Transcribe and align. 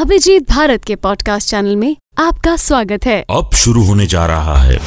अभिजीत 0.00 0.42
भारत 0.50 0.84
के 0.86 0.94
podcast 0.96 1.48
channel 1.50 1.74
में 1.76 1.96
आपका 2.18 2.54
स्वागत 2.56 3.06
है। 3.06 3.18
अब 3.30 3.50
शुरू 3.54 3.82
होने 3.84 4.06
जा 4.06 4.24
रहा 4.26 4.56
है 4.58 4.78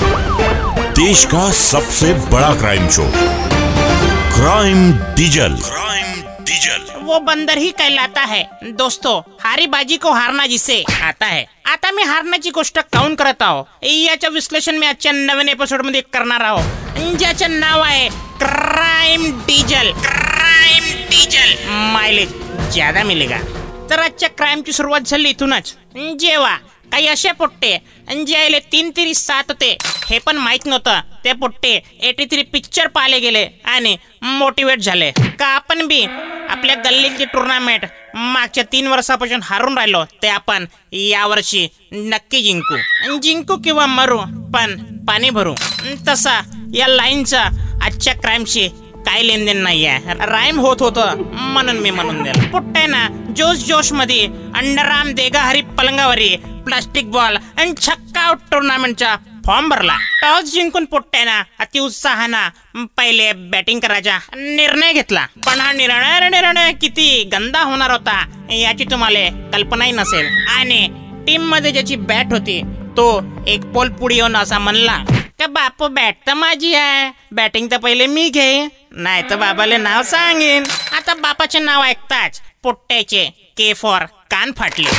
देश 0.93 1.23
का 1.33 1.49
सबसे 1.51 2.13
बड़ा 2.31 2.53
crime 2.55 2.87
show 2.89 3.03
crime 4.35 4.91
diesel 5.17 5.57
crime 5.59 6.21
diesel 6.41 7.03
वो 7.03 7.19
बंदर 7.21 7.57
ही 7.57 7.69
कहलाता 7.73 8.21
है। 8.23 8.43
दोस्तों 8.73 9.15
हारी 9.41 9.67
बाजी 9.67 9.97
को 9.97 10.13
हारना 10.13 10.47
जिसे 10.47 10.81
आता 11.03 11.25
है। 11.25 11.45
आता 11.73 11.91
मी 11.91 12.03
हारण्याची 12.03 12.49
गोष्ट 12.51 12.79
काउन 12.93 13.15
करत 13.15 13.43
आहो 13.43 13.65
याच्या 13.85 14.29
विश्लेषण 14.31 14.77
मी 14.77 14.85
आजच्या 14.87 15.11
नवीन 15.13 15.49
एपिसोड 15.49 15.85
मध्ये 15.85 16.01
करणार 16.13 16.41
आहो 16.43 17.17
ज्याचे 17.17 17.47
नाव 17.49 17.81
आहे 17.81 18.07
crime 18.39 19.31
diesel 19.41 19.91
crime 20.01 20.93
diesel 21.09 21.53
mileage 21.93 22.33
ज़्यादा 22.71 23.03
मिलेगा। 23.03 23.37
तर 23.89 23.99
आजच्या 23.99 24.29
क्राईमची 24.29 24.73
सुरुवात 24.73 25.01
झाली 25.07 25.29
इथूनच. 25.29 25.75
जेव्हा 26.19 26.55
काही 26.91 27.07
असे 27.07 27.31
पोट्टे 27.31 27.77
जे 28.27 28.35
आले 28.35 28.59
तीन 28.71 28.89
तिरी 28.95 29.13
सात 29.13 29.43
होते 29.49 29.75
हे 30.09 30.17
पण 30.25 30.37
माहीत 30.37 30.65
नव्हतं. 30.65 30.99
ते 31.25 31.33
पोट्टे 31.33 31.79
एटी 32.07 32.25
थ्री 32.31 32.41
पिक्चर 32.53 32.87
पाहिले 32.87 33.19
गेले 33.19 33.47
आणि 33.65 33.95
मोटिवेट 34.23 34.79
झाले. 34.79 35.09
का 35.11 35.45
आपण 35.45 35.85
बी 35.87 36.03
आपल्या 36.49 36.75
गल्लीची 36.85 37.25
टुर्नामेंट 37.25 37.85
मागच्या 38.15 38.63
तीन 38.71 38.87
वर्षापासून 38.87 39.41
हारून 39.43 39.77
राहिलो 39.77 40.03
ते 40.21 40.27
आपण 40.27 40.65
यावर्षी 40.91 41.67
नक्की 41.91 42.41
जिंकू. 42.43 43.17
जिंकू 43.21 43.57
किंवा 43.63 43.85
मरू 43.85 44.17
पण 44.53 44.75
पाणी 45.07 45.29
भरू. 45.29 45.53
तसा 46.07 46.39
या 46.73 46.87
लाईनचा 46.87 47.43
आजच्या 47.83 48.13
क्राईमशी 48.15 48.67
काय 49.05 49.21
लेनदेन 49.23 49.57
नाहीये. 49.63 49.97
राईम 50.25 50.59
होत 50.59 50.81
होतं 50.81 51.21
म्हणून 51.31 51.77
मी 51.77 51.91
म्हणून 51.91 52.21
दिलं. 52.23 52.49
पुट्टे 52.51 52.85
ना 52.87 53.07
जोश 53.37 53.63
जोशमध्ये 53.67 54.25
अंडराम 54.55 55.11
देगा 55.13 55.41
हरी 55.41 55.61
पलंगावरी 55.77 56.35
प्लास्टिक 56.65 57.11
बॉल 57.11 57.37
आणि 57.57 57.71
छक्का 57.81 58.21
आउट 58.21 58.39
टुर्नामेंटचा 58.51 59.15
फॉर्म 59.45 59.69
भरला. 59.69 59.95
टॉस 60.21 60.51
जिंकून 60.51 60.85
पुट्ट्याना 60.85 61.41
अति 61.59 61.79
उत्साहानं 61.79 62.85
पहिले 62.97 63.31
बॅटिंग 63.51 63.79
करायचा 63.79 64.17
निर्णय 64.35 64.93
घेतला. 64.93 65.25
पण 65.45 65.59
हा 65.59 65.71
निर्णय 65.73 66.29
निर्णय 66.29 66.71
किती 66.81 67.23
गंदा 67.31 67.61
होणार 67.61 67.91
होता 67.91 68.23
याची 68.53 68.85
तुम्हाला 68.91 69.29
कल्पनाही 69.53 69.91
नसेल. 69.91 70.27
आणि 70.49 70.87
टीममध्ये 71.27 71.71
ज्याची 71.71 71.95
बॅट 71.95 72.31
होती 72.31 72.61
तो 72.97 73.05
एक 73.47 73.65
पोल 73.73 73.89
पुढे 73.89 74.15
येऊन 74.15 74.35
असा 74.37 74.59
म्हणला 74.59 74.97
का 75.43 75.47
बापू 75.53 75.87
बॅट 75.87 76.15
तर 76.27 76.33
माझी 76.33 76.73
आहे. 76.75 77.09
बॅटिंग 77.35 77.67
तर 77.71 77.77
पहिले 77.83 78.05
मी 78.07 78.29
घेईन. 78.29 78.67
नाही 78.93 79.23
तर 79.29 79.35
बाबाले 79.35 79.77
नाव 79.77 80.01
सांगेन. 80.03 80.65
आता 80.95 81.13
बापाचे 81.21 81.59
नाव 81.59 81.83
ऐकताच 81.83 82.41
पोट्ट्याचे 82.63 83.25
के 83.57 83.73
फॉर 83.73 84.05
कान 84.31 84.51
फाटले. 84.57 84.89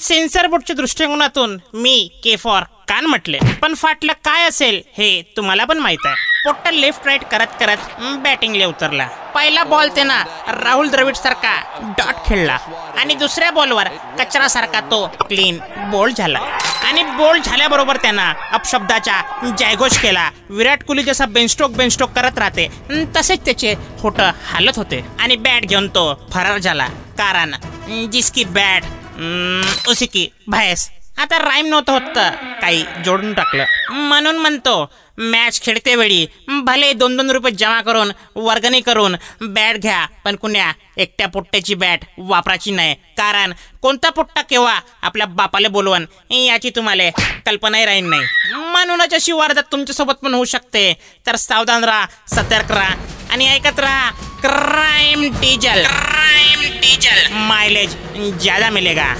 सेन्सर 0.00 0.46
बोर्डच्या 0.46 0.76
दृष्टिकोनातून 0.76 1.58
मी 1.74 2.08
के 2.24 2.36
फॉर 2.36 2.62
कान 2.88 3.06
म्हटले. 3.06 3.38
पण 3.62 3.74
फाटलं 3.74 4.12
काय 4.24 4.48
असेल 4.48 4.80
हे 4.98 5.10
तुम्हाला 5.36 5.64
पण 5.64 5.78
माहीत 5.78 6.06
आहे. 6.06 6.28
पोट्टा 6.44 6.70
लेफ्ट 6.70 7.06
राईट 7.06 7.24
करत 7.30 7.56
करत 7.60 8.00
बॅटिंगले 8.22 8.64
उतरला. 8.64 9.06
पहिला 9.34 9.64
बॉल 9.64 9.88
त्यांना 9.94 10.22
राहुल 10.62 10.88
द्रविड 10.90 11.14
सारखा 11.14 11.54
डॉट 11.98 12.24
खेळला. 12.26 12.56
आणि 12.98 13.14
दुसऱ्या 13.14 13.50
बॉलवर 13.50 13.88
कचरा 14.18 14.48
सारखा 14.48 14.80
तो 14.80 15.06
क्लीन 15.20 15.58
बॉल 15.90 16.12
झाला. 16.12 16.38
आणि 16.90 17.02
बोल्ड 17.16 17.44
झाल्याबरोबर 17.44 17.96
त्यांना 17.96 18.32
अपशब्दाचा 18.52 19.20
जयघोष 19.58 19.98
केला. 19.98 20.28
विराट 20.50 20.82
कोहली 20.84 21.02
जसा 21.02 21.26
बेनस्टोक 21.26 21.70
बेनस्टोक 21.70 22.10
करत 22.10 22.38
राहते 22.38 22.66
तसेच 23.16 23.44
त्याचे 23.44 23.74
होट 24.00 24.20
हालत 24.20 24.76
होते. 24.76 25.04
आणि 25.20 25.36
बॅट 25.36 25.66
घेऊन 25.66 25.86
तो 25.88 26.14
फरार 26.32 26.58
झाला. 26.58 26.86
कारण 27.18 27.54
जिसकी 28.12 28.44
बॅट 28.46 28.82
उसी 29.88 30.06
की 30.06 30.28
भैस 30.48 30.88
आता 31.20 31.38
राईम 31.38 31.66
नव्हतं 31.66 31.92
होत. 31.92 32.18
काही 32.60 32.84
जोडून 33.04 33.32
टाकलं. 33.34 33.64
म्हणून 33.90 34.36
म्हणतो 34.36 34.90
मॅच 35.18 35.60
खेळते 35.62 35.94
वेळी. 35.96 36.26
भले 36.64 36.92
दोन 36.92 37.16
दोन 37.16 37.30
रुपये 37.30 37.52
जमा 37.52 37.80
करून 37.80 38.10
वर्गणी 38.34 38.80
करून 38.80 39.16
बॅट 39.40 39.76
घ्या. 39.76 40.04
पण 40.24 40.36
कुण्या 40.36 40.70
एकट्या 40.96 41.26
पोट्ट्याची 41.28 41.74
बॅट 41.74 42.04
वापरायची 42.18 42.70
नाही. 42.70 42.94
कारण 43.18 43.52
कोणता 43.82 44.10
पोट्टा 44.10 44.42
केव्हा 44.42 44.78
आपल्या 45.02 45.26
बापाला 45.26 45.68
बोलवण 45.68 46.04
याची 46.30 46.70
तुम्हाला 46.70 47.10
कल्पनाही 47.46 47.84
राहील 47.84 48.04
नाही. 48.04 48.54
म्हणूनच 48.54 49.14
अशी 49.14 49.32
वारदात 49.32 49.72
तुमच्यासोबत 49.72 50.14
पण 50.22 50.34
होऊ 50.34 50.44
शकते. 50.44 50.92
तर 51.26 51.36
सावधान 51.36 51.84
राहा 51.84 52.06
सतर्क 52.28 52.70
राहा 52.72 52.94
आणि 53.32 53.48
ऐकत 53.48 53.80
राहा. 53.80 54.10
Crime 54.40 55.30
diesel 55.40 55.82
crime 55.86 56.62
diesel 56.80 57.32
mileage 57.32 57.96
ज्यादा 58.42 58.70
मिलेगा. 58.70 59.14